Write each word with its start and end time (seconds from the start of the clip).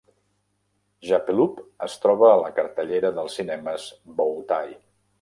"Jappeloup" 1.09 1.61
es 1.89 1.99
troba 2.07 2.31
a 2.33 2.41
la 2.47 2.51
cartellera 2.57 3.15
dels 3.21 3.39
cinemes 3.41 3.89
Bow 4.21 4.39
Tie 4.55 4.79